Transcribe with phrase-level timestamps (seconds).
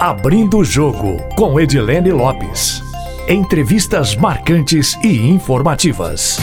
[0.00, 2.80] Abrindo o Jogo, com Edilene Lopes.
[3.28, 6.38] Entrevistas marcantes e informativas.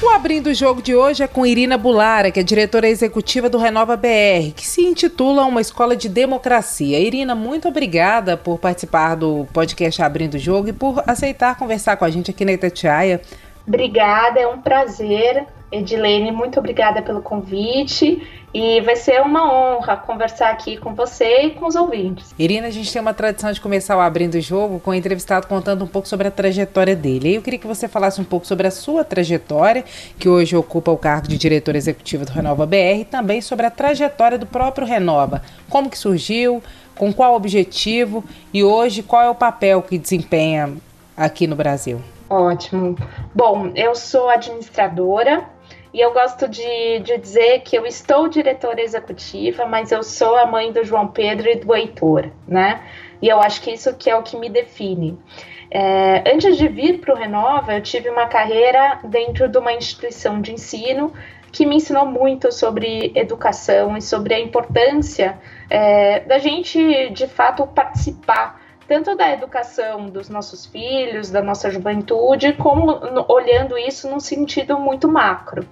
[0.00, 3.58] O Abrindo o Jogo de hoje é com Irina Bulara, que é diretora executiva do
[3.58, 7.00] Renova BR, que se intitula Uma Escola de Democracia.
[7.00, 12.04] Irina, muito obrigada por participar do podcast Abrindo o Jogo e por aceitar conversar com
[12.04, 13.20] a gente aqui na Itatiaia.
[13.66, 15.44] Obrigada, é um prazer.
[15.70, 18.22] Edilene, muito obrigada pelo convite
[18.54, 22.32] e vai ser uma honra conversar aqui com você e com os ouvintes.
[22.38, 25.46] Irina, a gente tem uma tradição de começar o Abrindo o Jogo com o entrevistado
[25.46, 27.34] contando um pouco sobre a trajetória dele.
[27.34, 29.84] Eu queria que você falasse um pouco sobre a sua trajetória,
[30.18, 33.70] que hoje ocupa o cargo de diretor executivo do Renova BR, e também sobre a
[33.70, 35.42] trajetória do próprio Renova.
[35.68, 36.62] Como que surgiu,
[36.94, 38.24] com qual objetivo
[38.54, 40.72] e hoje qual é o papel que desempenha
[41.16, 42.00] aqui no Brasil?
[42.30, 42.96] Ótimo.
[43.34, 45.44] Bom, eu sou administradora
[45.96, 50.44] e eu gosto de, de dizer que eu estou diretora executiva, mas eu sou a
[50.44, 52.82] mãe do João Pedro e do Heitor, né?
[53.22, 55.18] E eu acho que isso que é o que me define.
[55.70, 60.38] É, antes de vir para o Renova, eu tive uma carreira dentro de uma instituição
[60.38, 61.14] de ensino
[61.50, 65.38] que me ensinou muito sobre educação e sobre a importância
[65.70, 72.52] é, da gente, de fato, participar tanto da educação dos nossos filhos, da nossa juventude,
[72.52, 72.98] como
[73.28, 75.66] olhando isso num sentido muito macro.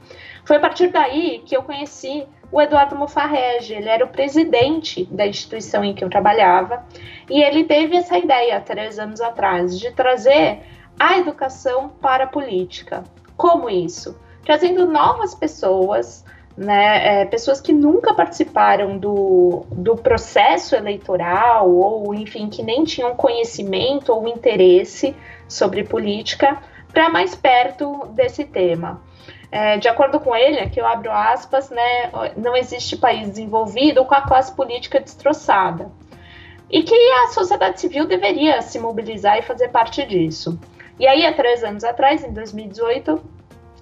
[0.44, 5.26] Foi a partir daí que eu conheci o Eduardo Mufarrege, ele era o presidente da
[5.26, 6.84] instituição em que eu trabalhava,
[7.28, 10.60] e ele teve essa ideia, três anos atrás, de trazer
[10.98, 13.02] a educação para a política.
[13.36, 14.20] Como isso?
[14.44, 16.24] Trazendo novas pessoas
[16.56, 23.14] né, é, pessoas que nunca participaram do, do processo eleitoral, ou enfim, que nem tinham
[23.14, 25.16] conhecimento ou interesse
[25.48, 26.58] sobre política,
[26.92, 29.02] para mais perto desse tema.
[29.50, 34.14] É, de acordo com ele, aqui eu abro aspas, né, não existe país desenvolvido com
[34.14, 35.90] a classe política destroçada.
[36.70, 40.58] E que a sociedade civil deveria se mobilizar e fazer parte disso.
[40.98, 43.20] E aí, há três anos atrás, em 2018,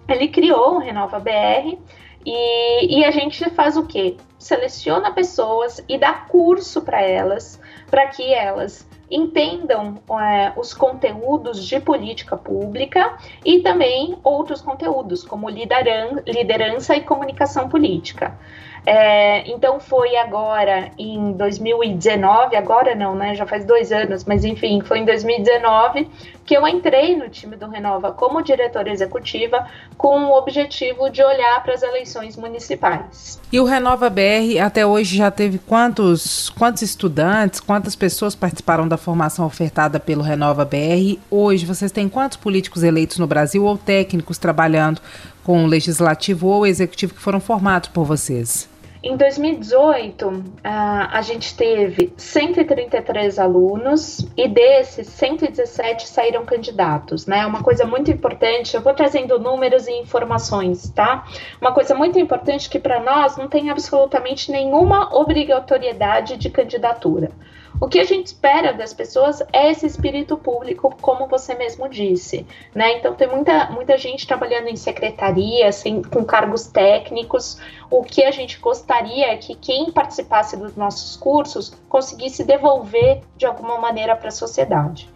[0.08, 1.78] ele criou o Renova BR,
[2.24, 4.16] e, e a gente faz o quê?
[4.38, 11.78] Seleciona pessoas e dá curso para elas, para que elas entendam é, os conteúdos de
[11.78, 18.38] política pública e também outros conteúdos, como liderança e comunicação política.
[18.84, 23.34] É, então foi agora em 2019, agora não, né?
[23.34, 26.08] Já faz dois anos, mas enfim, foi em 2019
[26.44, 29.64] que eu entrei no time do Renova como diretora executiva
[29.96, 33.40] com o objetivo de olhar para as eleições municipais.
[33.52, 38.96] E o Renova BR até hoje já teve quantos, quantos estudantes, quantas pessoas participaram da
[38.96, 41.20] formação ofertada pelo Renova BR?
[41.30, 45.00] Hoje vocês têm quantos políticos eleitos no Brasil ou técnicos trabalhando
[45.44, 48.71] com o legislativo ou executivo que foram formados por vocês?
[49.04, 57.44] Em 2018, a gente teve 133 alunos e desses 117 saíram candidatos, né?
[57.44, 61.26] Uma coisa muito importante, eu vou trazendo números e informações, tá?
[61.60, 67.32] Uma coisa muito importante que para nós não tem absolutamente nenhuma obrigatoriedade de candidatura.
[67.82, 72.46] O que a gente espera das pessoas é esse espírito público, como você mesmo disse,
[72.72, 72.98] né?
[72.98, 77.58] Então tem muita, muita gente trabalhando em secretaria, assim, com cargos técnicos.
[77.90, 83.46] O que a gente gostaria é que quem participasse dos nossos cursos conseguisse devolver de
[83.46, 85.10] alguma maneira para a sociedade.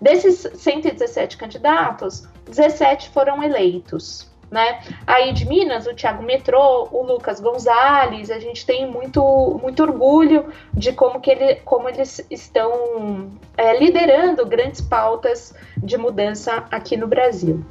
[0.00, 4.82] Desses 117 candidatos, 17 foram eleitos né?
[5.06, 10.52] Aí de Minas, o Thiago Metrô, o Lucas Gonzalez, a gente tem muito, muito orgulho
[10.74, 17.08] de como, que ele, como eles estão é, liderando grandes pautas de mudança aqui no
[17.08, 17.64] Brasil.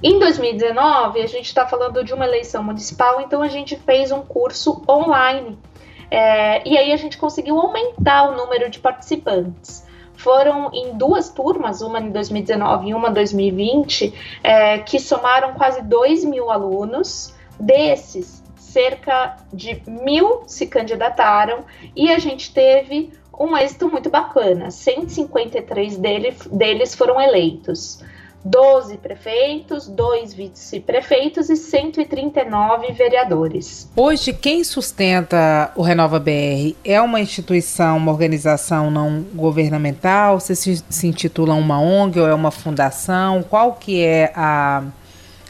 [0.00, 4.22] Em 2019, a gente está falando de uma eleição municipal, então a gente fez um
[4.22, 5.58] curso online.
[6.08, 9.85] É, e aí a gente conseguiu aumentar o número de participantes
[10.16, 15.82] foram em duas turmas, uma em 2019 e uma em 2020, é, que somaram quase
[15.82, 17.34] 2 mil alunos.
[17.58, 21.64] Desses, cerca de mil se candidataram
[21.94, 24.70] e a gente teve um êxito muito bacana.
[24.70, 28.02] 153 deles, deles foram eleitos.
[28.44, 33.90] 12 prefeitos, 2 vice-prefeitos e 139 vereadores.
[33.96, 40.38] Hoje, quem sustenta o Renova BR é uma instituição, uma organização não governamental?
[40.38, 43.42] Você se, se intitula uma ONG ou é uma fundação?
[43.42, 44.84] Qual que é a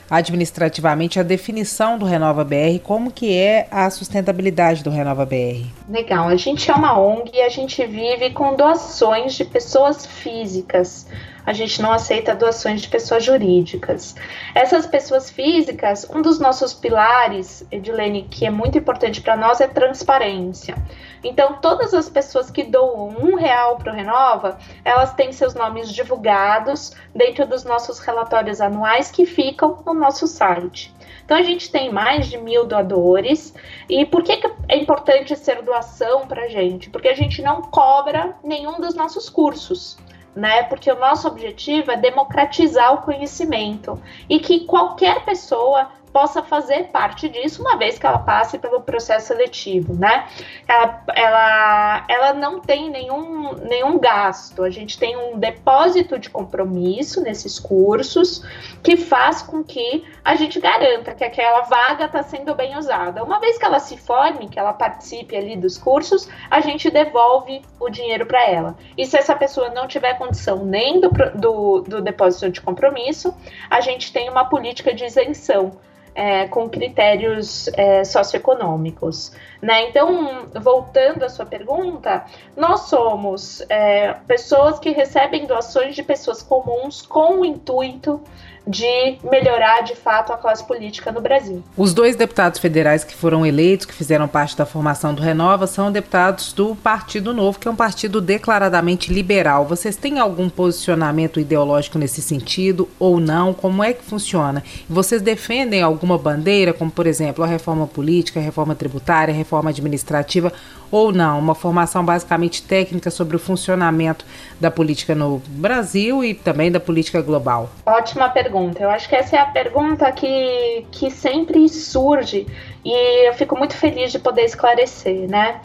[0.08, 5.66] administrativamente a definição do Renova BR, como que é a sustentabilidade do Renova BR?
[5.88, 11.06] Legal, a gente é uma ONG e a gente vive com doações de pessoas físicas
[11.46, 14.16] a gente não aceita doações de pessoas jurídicas.
[14.54, 19.68] Essas pessoas físicas, um dos nossos pilares, Edilene, que é muito importante para nós é
[19.68, 20.76] transparência.
[21.22, 25.92] Então, todas as pessoas que doam um real para o Renova, elas têm seus nomes
[25.92, 30.94] divulgados dentro dos nossos relatórios anuais que ficam no nosso site.
[31.24, 33.52] Então a gente tem mais de mil doadores.
[33.88, 36.88] E por que, que é importante ser doação para a gente?
[36.88, 39.98] Porque a gente não cobra nenhum dos nossos cursos.
[40.36, 40.64] Né?
[40.64, 43.98] Porque o nosso objetivo é democratizar o conhecimento
[44.28, 49.26] e que qualquer pessoa possa fazer parte disso uma vez que ela passe pelo processo
[49.26, 50.26] seletivo, né?
[50.66, 57.20] Ela, ela, ela não tem nenhum, nenhum gasto, a gente tem um depósito de compromisso
[57.20, 58.42] nesses cursos
[58.82, 63.22] que faz com que a gente garanta que aquela vaga está sendo bem usada.
[63.22, 67.60] Uma vez que ela se forme, que ela participe ali dos cursos, a gente devolve
[67.78, 68.74] o dinheiro para ela.
[68.96, 73.36] E se essa pessoa não tiver condição nem do, do, do depósito de compromisso,
[73.68, 75.76] a gente tem uma política de isenção
[76.16, 79.32] é, com critérios é, socioeconômicos.
[79.60, 79.90] Né?
[79.90, 82.24] Então, voltando à sua pergunta,
[82.56, 88.22] nós somos é, pessoas que recebem doações de pessoas comuns com o intuito
[88.66, 91.62] de melhorar de fato a classe política no Brasil.
[91.76, 95.92] Os dois deputados federais que foram eleitos, que fizeram parte da formação do Renova, são
[95.92, 99.64] deputados do Partido Novo, que é um partido declaradamente liberal.
[99.64, 103.54] Vocês têm algum posicionamento ideológico nesse sentido ou não?
[103.54, 104.64] Como é que funciona?
[104.88, 109.70] Vocês defendem alguma bandeira, como por exemplo a reforma política, a reforma tributária, a reforma
[109.70, 110.52] administrativa?
[110.90, 111.38] Ou não?
[111.38, 114.24] Uma formação basicamente técnica sobre o funcionamento
[114.60, 117.70] da política no Brasil e também da política global?
[117.84, 118.82] Ótima pergunta.
[118.82, 122.46] Eu acho que essa é a pergunta que, que sempre surge
[122.84, 125.60] e eu fico muito feliz de poder esclarecer, né?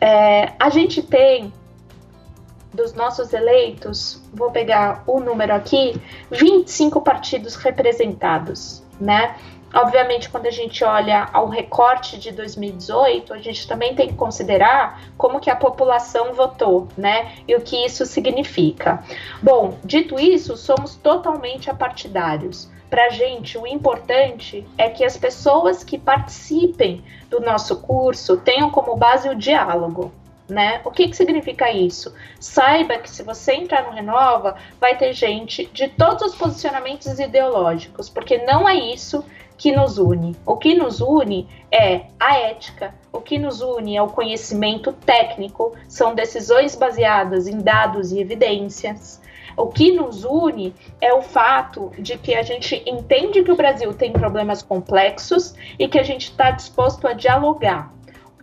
[0.00, 1.52] É, a gente tem
[2.76, 9.34] dos nossos eleitos, vou pegar o número aqui, 25 partidos representados, né?
[9.74, 15.02] Obviamente, quando a gente olha ao recorte de 2018, a gente também tem que considerar
[15.18, 17.32] como que a população votou, né?
[17.46, 19.02] E o que isso significa.
[19.42, 22.70] Bom, dito isso, somos totalmente apartidários.
[22.88, 28.70] Para a gente, o importante é que as pessoas que participem do nosso curso tenham
[28.70, 30.12] como base o diálogo.
[30.48, 30.80] Né?
[30.84, 32.14] O que, que significa isso?
[32.38, 38.08] Saiba que se você entrar no Renova, vai ter gente de todos os posicionamentos ideológicos,
[38.08, 39.24] porque não é isso
[39.56, 40.36] que nos une.
[40.44, 45.74] O que nos une é a ética, o que nos une é o conhecimento técnico,
[45.88, 49.20] são decisões baseadas em dados e evidências.
[49.56, 53.92] O que nos une é o fato de que a gente entende que o Brasil
[53.94, 57.95] tem problemas complexos e que a gente está disposto a dialogar.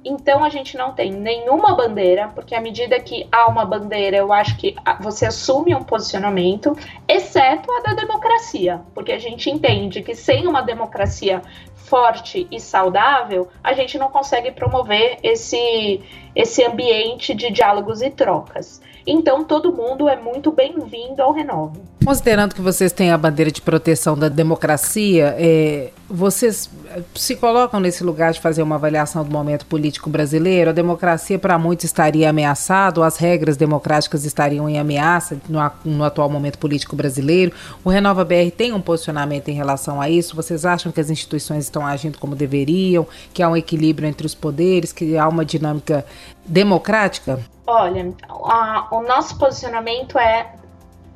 [0.06, 4.34] Então a gente não tem nenhuma bandeira, porque à medida que há uma bandeira, eu
[4.34, 6.76] acho que você assume um posicionamento,
[7.08, 11.42] exceto a da democracia, porque a gente entende que sem uma democracia
[11.76, 16.02] forte e saudável, a gente não consegue promover esse,
[16.36, 18.82] esse ambiente de diálogos e trocas.
[19.06, 21.80] Então, todo mundo é muito bem-vindo ao Renove.
[22.06, 26.70] Considerando que vocês têm a bandeira de proteção da democracia, é, vocês
[27.16, 30.70] se colocam nesse lugar de fazer uma avaliação do momento político brasileiro?
[30.70, 36.30] A democracia, para muitos, estaria ameaçada, as regras democráticas estariam em ameaça no, no atual
[36.30, 37.54] momento político brasileiro?
[37.84, 40.36] O Renova BR tem um posicionamento em relação a isso?
[40.36, 44.36] Vocês acham que as instituições estão agindo como deveriam, que há um equilíbrio entre os
[44.36, 46.06] poderes, que há uma dinâmica
[46.46, 47.40] democrática?
[47.76, 50.54] Olha, a, o nosso posicionamento é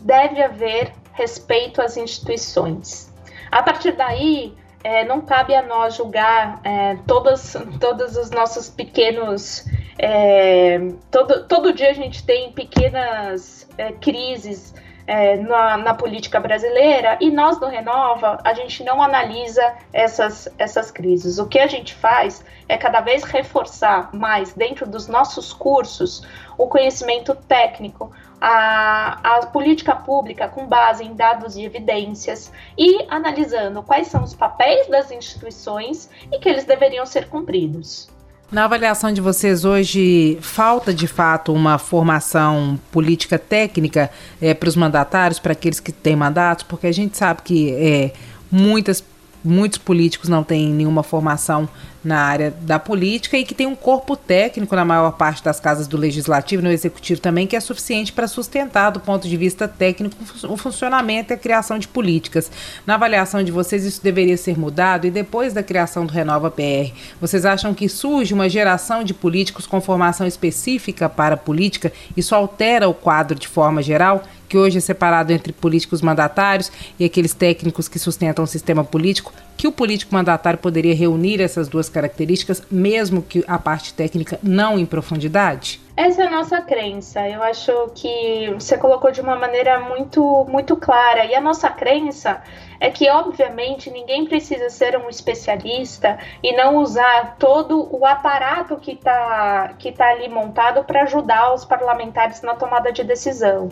[0.02, 3.14] deve haver respeito às instituições.
[3.52, 9.66] A partir daí, é, não cabe a nós julgar é, todos, todos os nossos pequenos.
[10.00, 10.80] É,
[11.12, 14.74] todo, todo dia a gente tem pequenas é, crises
[15.08, 20.92] é, na, na, política brasileira e nós do Renova a gente não analisa essas, essas
[20.92, 21.40] crises.
[21.40, 26.68] O que a gente faz é cada vez reforçar mais dentro dos nossos cursos o
[26.68, 28.12] conhecimento técnico,
[28.42, 34.36] a, a política pública com base em dados e evidências e analisando quais são os
[34.36, 38.10] papéis das instituições e que eles deveriam ser cumpridos.
[38.50, 44.10] Na avaliação de vocês hoje, falta de fato uma formação política técnica
[44.42, 48.14] é, para os mandatários, para aqueles que têm mandatos, porque a gente sabe que é,
[48.50, 49.04] muitas,
[49.44, 51.68] muitos políticos não têm nenhuma formação
[52.04, 55.88] na área da política e que tem um corpo técnico na maior parte das casas
[55.88, 59.68] do legislativo e no executivo também que é suficiente para sustentar do ponto de vista
[59.68, 60.16] técnico
[60.48, 62.52] o funcionamento e a criação de políticas.
[62.86, 66.94] Na avaliação de vocês isso deveria ser mudado e depois da criação do Renova PR,
[67.20, 71.92] vocês acham que surge uma geração de políticos com formação específica para a política?
[72.16, 74.24] Isso altera o quadro de forma geral?
[74.48, 79.34] que hoje é separado entre políticos mandatários e aqueles técnicos que sustentam o sistema político,
[79.58, 84.78] que o político mandatário poderia reunir essas duas características, mesmo que a parte técnica não
[84.78, 85.82] em profundidade?
[85.98, 87.28] Essa é a nossa crença.
[87.28, 91.26] Eu acho que você colocou de uma maneira muito, muito clara.
[91.26, 92.40] E a nossa crença
[92.80, 98.92] é que, obviamente, ninguém precisa ser um especialista e não usar todo o aparato que
[98.92, 103.70] está que tá ali montado para ajudar os parlamentares na tomada de decisão.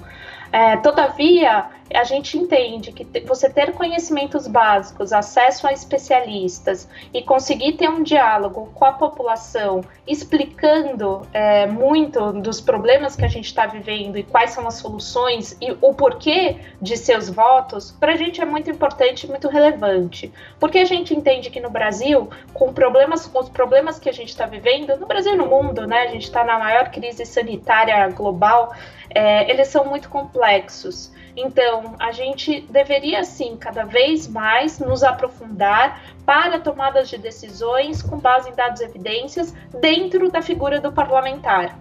[0.52, 7.74] É, todavia, a gente entende que você ter conhecimentos básicos, acesso a especialistas e conseguir
[7.74, 13.66] ter um diálogo com a população, explicando é, muito dos problemas que a gente está
[13.66, 18.40] vivendo e quais são as soluções e o porquê de seus votos, para a gente
[18.40, 18.95] é muito importante,
[19.28, 24.10] muito relevante, porque a gente entende que no Brasil, com problemas, com os problemas que
[24.10, 26.90] a gente está vivendo, no Brasil e no mundo, né, a gente está na maior
[26.90, 28.74] crise sanitária global
[29.16, 31.12] é, eles são muito complexos.
[31.38, 38.18] Então, a gente deveria, sim, cada vez mais nos aprofundar para tomadas de decisões com
[38.18, 41.78] base em dados e evidências dentro da figura do parlamentar,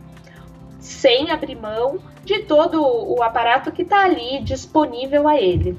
[0.80, 5.76] sem abrir mão de todo o aparato que está ali disponível a ele.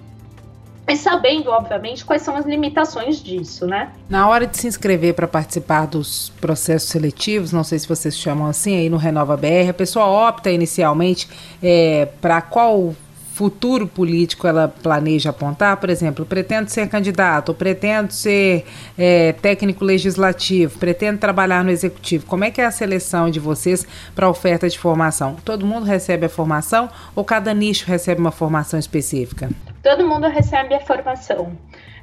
[0.87, 3.91] E sabendo, obviamente, quais são as limitações disso, né?
[4.07, 8.45] Na hora de se inscrever para participar dos processos seletivos, não sei se vocês chamam
[8.47, 11.27] assim aí no Renova BR, a pessoa opta inicialmente
[11.61, 12.93] é, para qual
[13.35, 18.65] futuro político ela planeja apontar, por exemplo, pretendo ser candidato, pretendo ser
[18.97, 22.25] é, técnico legislativo, pretendo trabalhar no executivo.
[22.27, 25.35] Como é que é a seleção de vocês para oferta de formação?
[25.43, 29.49] Todo mundo recebe a formação ou cada nicho recebe uma formação específica?
[29.83, 31.51] Todo mundo recebe a formação.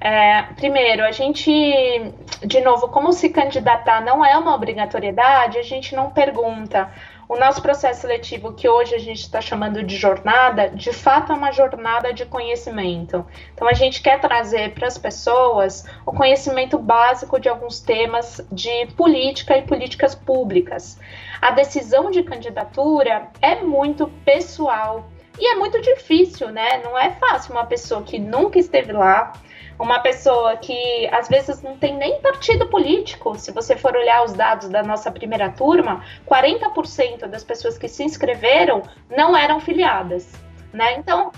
[0.04, 1.48] É, primeiro, a gente,
[2.44, 6.90] de novo, como se candidatar não é uma obrigatoriedade, a gente não pergunta
[7.28, 11.36] o nosso processo seletivo, que hoje a gente está chamando de jornada, de fato é
[11.36, 13.24] uma jornada de conhecimento.
[13.54, 18.86] Então, a gente quer trazer para as pessoas o conhecimento básico de alguns temas de
[18.96, 20.98] política e políticas públicas.
[21.40, 26.78] A decisão de candidatura é muito pessoal e é muito difícil, né?
[26.82, 29.32] Não é fácil uma pessoa que nunca esteve lá
[29.82, 33.36] uma pessoa que às vezes não tem nem partido político.
[33.36, 38.04] Se você for olhar os dados da nossa primeira turma, 40% das pessoas que se
[38.04, 40.30] inscreveram não eram filiadas,
[40.72, 40.94] né?
[40.94, 41.32] Então,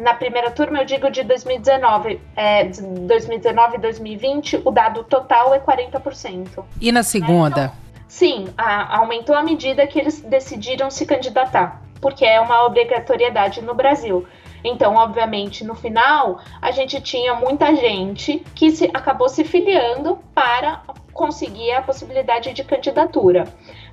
[0.00, 5.60] na primeira turma, eu digo de 2019, é, 2019 e 2020, o dado total é
[5.60, 6.64] 40%.
[6.80, 7.56] E na segunda?
[7.56, 7.64] Né?
[7.66, 13.62] Então, sim, a, aumentou à medida que eles decidiram se candidatar, porque é uma obrigatoriedade
[13.62, 14.26] no Brasil.
[14.64, 20.80] Então, obviamente, no final, a gente tinha muita gente que se, acabou se filiando para
[21.12, 23.44] conseguir a possibilidade de candidatura.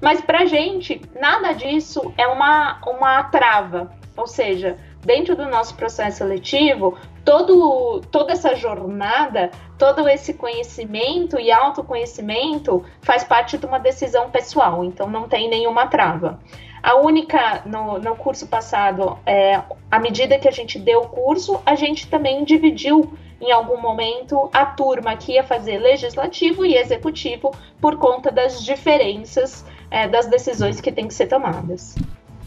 [0.01, 3.91] Mas para a gente, nada disso é uma, uma trava.
[4.15, 11.51] Ou seja, dentro do nosso processo seletivo, todo, toda essa jornada, todo esse conhecimento e
[11.51, 16.39] autoconhecimento faz parte de uma decisão pessoal, então não tem nenhuma trava.
[16.83, 21.61] A única, no, no curso passado, é, à medida que a gente deu o curso,
[21.65, 27.51] a gente também dividiu em algum momento a turma que ia fazer legislativo e executivo
[27.79, 31.95] por conta das diferenças é, das decisões que têm que ser tomadas.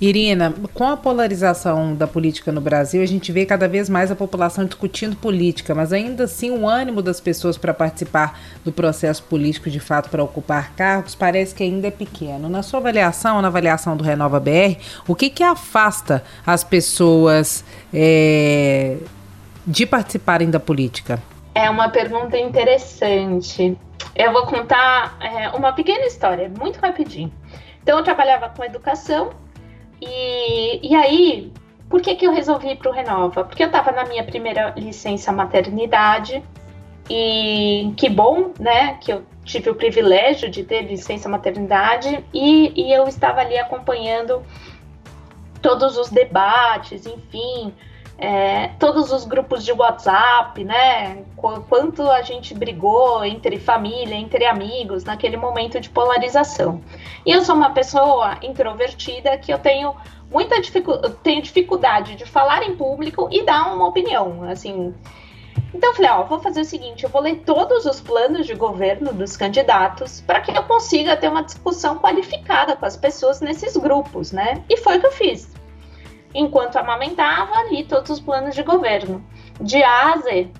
[0.00, 4.16] Irina, com a polarização da política no Brasil, a gente vê cada vez mais a
[4.16, 9.70] população discutindo política, mas ainda assim o ânimo das pessoas para participar do processo político,
[9.70, 12.48] de fato, para ocupar cargos, parece que ainda é pequeno.
[12.48, 18.96] Na sua avaliação, na avaliação do Renova BR, o que, que afasta as pessoas é,
[19.64, 21.22] de participarem da política?
[21.54, 23.78] É uma pergunta interessante.
[24.16, 27.32] Eu vou contar é, uma pequena história, muito rapidinho.
[27.80, 29.30] Então, eu trabalhava com educação
[30.06, 31.52] e, e aí,
[31.88, 33.44] por que, que eu resolvi ir para o Renova?
[33.44, 36.42] Porque eu estava na minha primeira licença maternidade
[37.08, 42.92] e que bom, né, que eu tive o privilégio de ter licença maternidade e, e
[42.92, 44.42] eu estava ali acompanhando
[45.60, 47.72] todos os debates, enfim,
[48.16, 51.24] é, todos os grupos de WhatsApp, né?
[51.68, 56.80] Quanto a gente brigou entre família, entre amigos, naquele momento de polarização.
[57.26, 59.94] E eu sou uma pessoa introvertida que eu tenho
[60.30, 64.44] muita dificu tenho dificuldade de falar em público e dar uma opinião.
[64.44, 64.94] Assim,
[65.72, 68.54] Então eu falei, ó, vou fazer o seguinte, eu vou ler todos os planos de
[68.54, 73.76] governo dos candidatos para que eu consiga ter uma discussão qualificada com as pessoas nesses
[73.76, 74.62] grupos, né?
[74.68, 75.63] E foi o que eu fiz.
[76.34, 79.24] Enquanto amamentava, li todos os planos de governo,
[79.60, 80.50] de A a Z.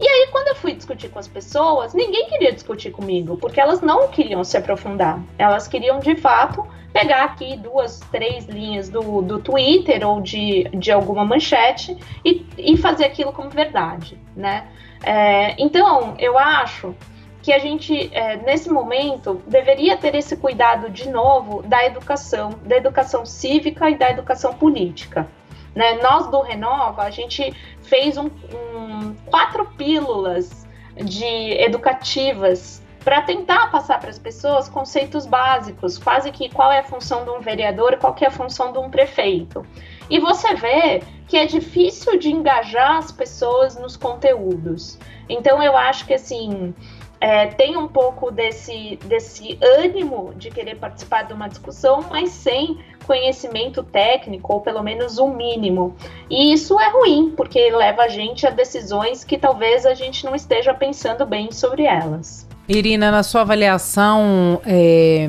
[0.00, 3.82] E aí, quando eu fui discutir com as pessoas, ninguém queria discutir comigo, porque elas
[3.82, 5.22] não queriam se aprofundar.
[5.38, 10.90] Elas queriam, de fato, pegar aqui duas, três linhas do, do Twitter ou de, de
[10.90, 14.68] alguma manchete e, e fazer aquilo como verdade, né?
[15.02, 16.94] É, então, eu acho
[17.42, 22.76] que a gente, é, nesse momento, deveria ter esse cuidado de novo da educação, da
[22.76, 25.26] educação cívica e da educação política.
[25.74, 25.94] Né?
[26.02, 30.66] Nós do Renova, a gente fez um, um quatro pílulas
[30.96, 36.84] de educativas para tentar passar para as pessoas conceitos básicos, quase que qual é a
[36.84, 39.64] função de um vereador, qual é a função de um prefeito.
[40.10, 44.98] E você vê que é difícil de engajar as pessoas nos conteúdos.
[45.28, 46.74] Então eu acho que assim
[47.20, 52.78] é, tem um pouco desse, desse ânimo de querer participar de uma discussão, mas sem
[53.06, 55.94] conhecimento técnico, ou pelo menos o um mínimo.
[56.30, 60.34] E isso é ruim, porque leva a gente a decisões que talvez a gente não
[60.34, 62.48] esteja pensando bem sobre elas.
[62.66, 65.28] Irina, na sua avaliação, é,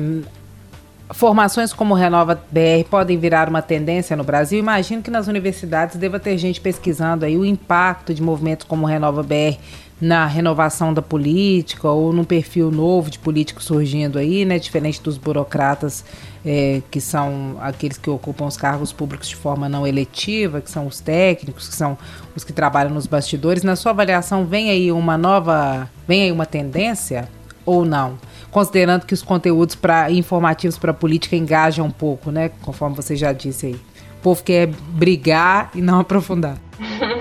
[1.10, 4.58] formações como Renova BR podem virar uma tendência no Brasil?
[4.58, 9.22] Imagino que nas universidades deva ter gente pesquisando aí o impacto de movimentos como Renova
[9.22, 9.58] BR
[10.02, 14.58] na renovação da política ou num perfil novo de político surgindo aí, né?
[14.58, 16.04] Diferente dos burocratas
[16.44, 20.88] é, que são aqueles que ocupam os cargos públicos de forma não eletiva, que são
[20.88, 21.96] os técnicos, que são
[22.34, 23.62] os que trabalham nos bastidores.
[23.62, 27.28] Na sua avaliação, vem aí uma nova, vem aí uma tendência
[27.64, 28.18] ou não?
[28.50, 32.50] Considerando que os conteúdos para informativos para política engajam um pouco, né?
[32.62, 33.74] Conforme você já disse aí.
[34.18, 36.58] O povo quer brigar e não aprofundar.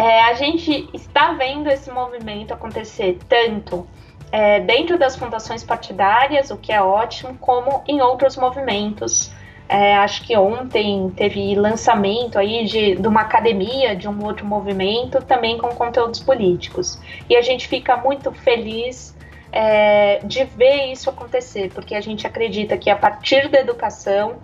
[0.00, 3.86] É, a gente está vendo esse movimento acontecer tanto
[4.32, 9.30] é, dentro das fundações partidárias, o que é ótimo, como em outros movimentos.
[9.68, 15.20] É, acho que ontem teve lançamento aí de, de uma academia, de um outro movimento,
[15.20, 16.98] também com conteúdos políticos.
[17.28, 19.14] E a gente fica muito feliz
[19.52, 24.38] é, de ver isso acontecer, porque a gente acredita que a partir da educação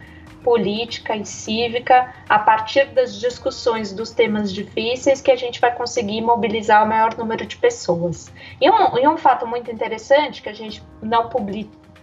[0.46, 6.20] política e cívica, a partir das discussões dos temas difíceis, que a gente vai conseguir
[6.20, 8.32] mobilizar o maior número de pessoas.
[8.60, 11.28] E um, e um fato muito interessante que a gente não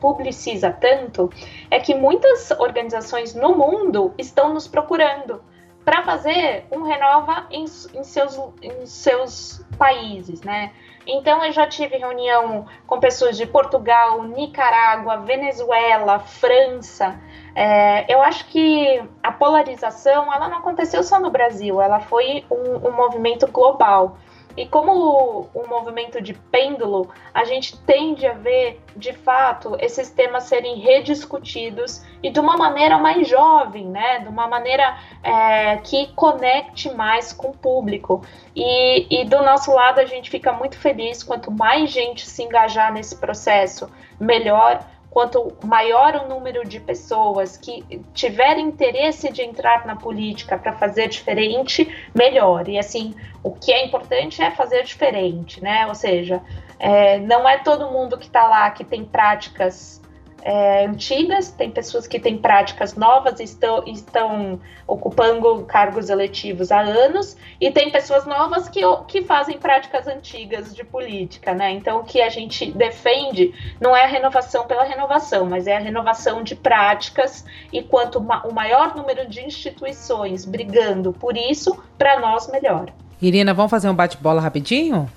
[0.01, 1.29] publiciza tanto
[1.71, 5.41] é que muitas organizações no mundo estão nos procurando
[5.85, 10.74] para fazer um renova em, em, seus, em seus países, né?
[11.05, 17.20] Então eu já tive reunião com pessoas de Portugal, Nicarágua, Venezuela, França,
[17.55, 22.87] é, eu acho que a polarização ela não aconteceu só no Brasil, ela foi um,
[22.87, 24.18] um movimento global.
[24.55, 30.44] E como um movimento de pêndulo, a gente tende a ver, de fato, esses temas
[30.44, 34.20] serem rediscutidos e de uma maneira mais jovem, né?
[34.20, 38.24] De uma maneira é, que conecte mais com o público.
[38.55, 42.94] E, e do nosso lado, a gente fica muito feliz quanto mais gente se engajar
[42.94, 43.89] nesse processo,
[44.20, 50.73] melhor quanto maior o número de pessoas que tiverem interesse de entrar na política para
[50.73, 52.67] fazer diferente, melhor.
[52.67, 55.85] E assim, o que é importante é fazer diferente, né?
[55.85, 56.41] Ou seja,
[56.79, 60.01] é, não é todo mundo que está lá que tem práticas
[60.44, 66.82] é, antigas, tem pessoas que têm práticas novas e estão, estão ocupando cargos eletivos há
[66.82, 71.72] anos, e tem pessoas novas que, que fazem práticas antigas de política, né?
[71.72, 75.79] Então, o que a gente defende não é a renovação pela renovação, mas é a
[75.79, 82.20] renovação de práticas, e quanto ma o maior número de instituições brigando por isso, para
[82.20, 82.92] nós, melhor.
[83.22, 85.10] Irina, vamos fazer um bate-bola rapidinho?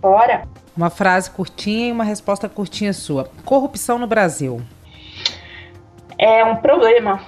[0.00, 0.46] Bora!
[0.76, 3.30] Uma frase curtinha e uma resposta curtinha sua.
[3.44, 4.60] Corrupção no Brasil.
[6.18, 7.20] É um problema.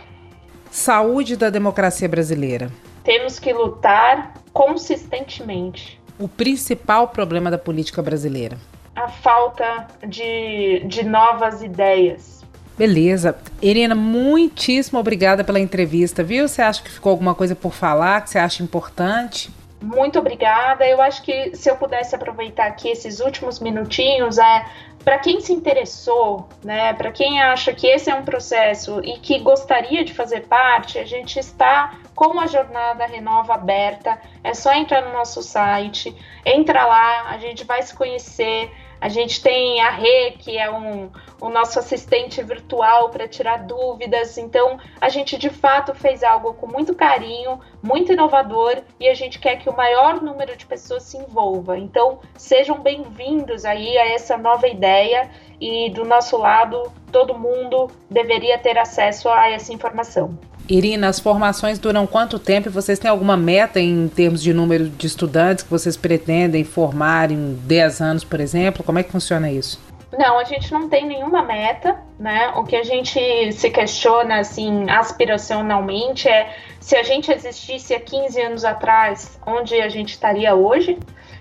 [0.71, 2.71] Saúde da democracia brasileira.
[3.05, 6.01] Temos que lutar consistentemente.
[6.19, 8.59] O principal problema da política brasileira.
[8.95, 12.45] A falta de, de novas ideias.
[12.77, 13.37] Beleza.
[13.63, 16.47] Irina, muitíssimo obrigada pela entrevista, viu?
[16.47, 19.51] Você acha que ficou alguma coisa por falar que você acha importante?
[19.81, 20.87] Muito obrigada.
[20.87, 24.67] Eu acho que se eu pudesse aproveitar aqui esses últimos minutinhos, é
[25.05, 29.39] para quem se interessou, né, para quem acha que esse é um processo e que
[29.39, 34.21] gostaria de fazer parte, a gente está com a jornada Renova aberta.
[34.43, 36.15] É só entrar no nosso site,
[36.45, 38.71] entra lá, a gente vai se conhecer.
[39.01, 44.37] A gente tem a Rê, que é um, o nosso assistente virtual para tirar dúvidas.
[44.37, 49.39] Então, a gente de fato fez algo com muito carinho, muito inovador e a gente
[49.39, 51.79] quer que o maior número de pessoas se envolva.
[51.79, 55.31] Então, sejam bem-vindos aí a essa nova ideia
[55.61, 60.37] e do nosso lado, todo mundo deveria ter acesso a essa informação.
[60.69, 62.69] Irina, as formações duram quanto tempo?
[62.69, 67.55] Vocês têm alguma meta em termos de número de estudantes que vocês pretendem formar em
[67.55, 68.85] 10 anos, por exemplo?
[68.85, 69.81] Como é que funciona isso?
[70.17, 72.53] Não, a gente não tem nenhuma meta, né?
[72.55, 73.19] O que a gente
[73.53, 79.89] se questiona, assim, aspiracionalmente é se a gente existisse há 15 anos atrás, onde a
[79.89, 80.99] gente estaria hoje,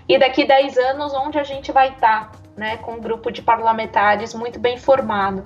[0.08, 2.78] e daqui 10 anos, onde a gente vai estar, né?
[2.78, 5.44] Com um grupo de parlamentares muito bem formado.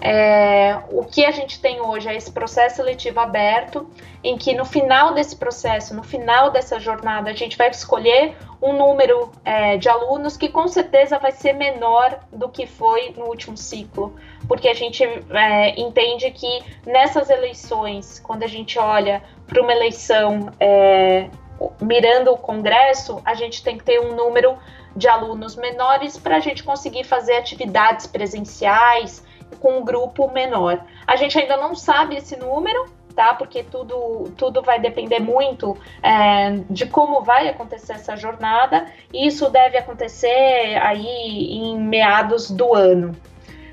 [0.00, 3.88] É, o que a gente tem hoje é esse processo seletivo aberto,
[4.22, 8.72] em que no final desse processo, no final dessa jornada, a gente vai escolher um
[8.72, 13.56] número é, de alunos que com certeza vai ser menor do que foi no último
[13.56, 14.14] ciclo,
[14.48, 20.50] porque a gente é, entende que nessas eleições, quando a gente olha para uma eleição
[20.58, 21.28] é,
[21.80, 24.58] mirando o Congresso, a gente tem que ter um número
[24.96, 29.23] de alunos menores para a gente conseguir fazer atividades presenciais
[29.54, 30.84] com um grupo menor.
[31.06, 33.34] A gente ainda não sabe esse número, tá?
[33.34, 39.48] Porque tudo, tudo vai depender muito é, de como vai acontecer essa jornada, e isso
[39.50, 43.14] deve acontecer aí em meados do ano.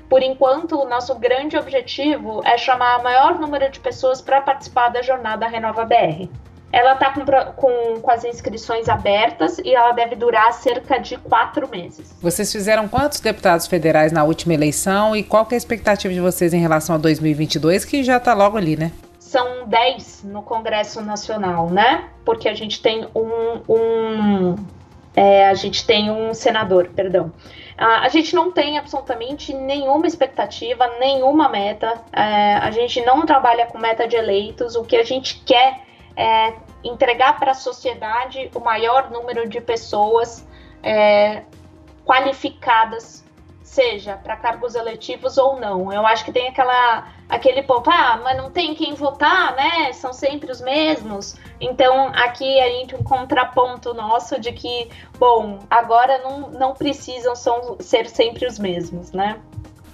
[0.08, 4.90] Por enquanto, o nosso grande objetivo é chamar o maior número de pessoas para participar
[4.90, 6.28] da jornada Renova BR.
[6.72, 11.68] Ela está com, com, com, as inscrições abertas e ela deve durar cerca de quatro
[11.68, 12.16] meses.
[12.20, 16.54] Vocês fizeram quantos deputados federais na última eleição e qual é a expectativa de vocês
[16.54, 18.90] em relação a 2022, que já está logo ali, né?
[19.18, 22.08] São 10 no Congresso Nacional, né?
[22.24, 24.56] Porque a gente tem um, um
[25.14, 27.32] é, a gente tem um senador, perdão.
[27.76, 32.00] a gente não tem absolutamente nenhuma expectativa, nenhuma meta.
[32.12, 34.74] É, a gente não trabalha com meta de eleitos.
[34.74, 35.80] O que a gente quer
[36.16, 40.46] é, entregar para a sociedade o maior número de pessoas
[40.82, 41.42] é,
[42.04, 43.24] qualificadas,
[43.62, 45.92] seja para cargos eletivos ou não.
[45.92, 49.90] Eu acho que tem aquela aquele ponto, ah, mas não tem quem votar, né?
[49.94, 51.34] São sempre os mesmos.
[51.58, 57.78] Então aqui a gente um contraponto nosso de que, bom, agora não, não precisam são,
[57.80, 59.40] ser sempre os mesmos, né?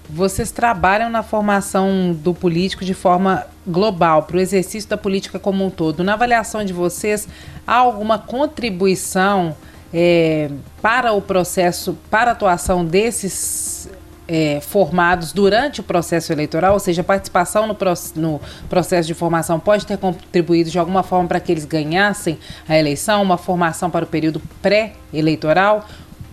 [0.08, 5.64] Vocês trabalham na formação do político de forma global, para o exercício da política como
[5.64, 6.02] um todo.
[6.02, 7.28] Na avaliação de vocês,
[7.66, 9.54] há alguma contribuição
[9.92, 13.90] é, para o processo, para a atuação desses
[14.26, 17.76] é, formados durante o processo eleitoral, ou seja, a participação no,
[18.16, 22.78] no, processo de formação pode ter contribuído de alguma forma para que eles ganhassem a
[22.78, 25.86] eleição, uma formação para o período pré-eleitoral?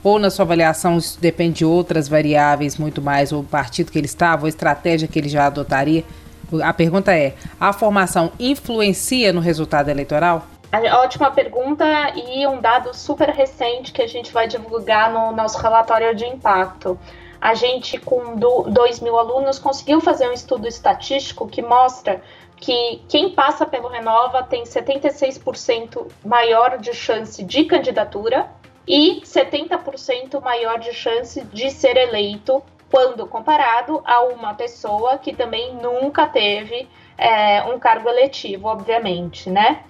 [0.05, 4.05] Ou na sua avaliação isso depende de outras variáveis muito mais, o partido que ele
[4.05, 6.03] estava, a estratégia que ele já adotaria?
[6.63, 10.45] A pergunta é: a formação influencia no resultado eleitoral?
[11.03, 11.83] Ótima pergunta
[12.15, 16.99] e um dado super recente que a gente vai divulgar no nosso relatório de impacto.
[17.41, 22.21] A gente, com 2 mil alunos, conseguiu fazer um estudo estatístico que mostra
[22.57, 28.47] que quem passa pelo Renova tem 76% maior de chance de candidatura
[28.87, 35.75] e 70% maior de chance de ser eleito quando comparado a uma pessoa que também
[35.75, 39.81] nunca teve é, um cargo eletivo, obviamente, né?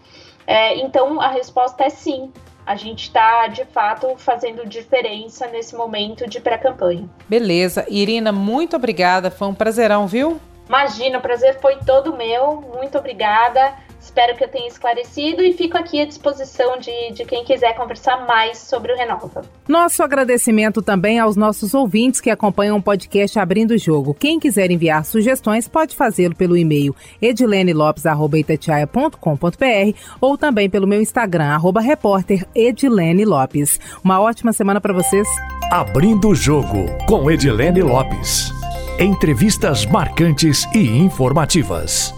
[0.47, 2.31] É, então a resposta é sim.
[2.65, 7.07] A gente está de fato fazendo diferença nesse momento de pré-campanha.
[7.29, 7.85] Beleza.
[7.87, 9.29] Irina, muito obrigada.
[9.29, 10.41] Foi um prazerão, viu?
[10.67, 12.61] Imagina, o prazer foi todo meu.
[12.75, 13.75] Muito obrigada.
[14.05, 18.27] Espero que eu tenha esclarecido e fico aqui à disposição de, de quem quiser conversar
[18.27, 19.41] mais sobre o Renova.
[19.67, 24.13] Nosso agradecimento também aos nossos ouvintes que acompanham o podcast Abrindo o Jogo.
[24.13, 31.81] Quem quiser enviar sugestões pode fazê-lo pelo e-mail edilenelopes.com.br ou também pelo meu Instagram, arroba
[31.81, 33.79] repórter Edilene Lopes.
[34.03, 35.27] Uma ótima semana para vocês.
[35.71, 38.51] Abrindo o Jogo com Edilene Lopes.
[38.99, 42.13] Entrevistas marcantes e informativas.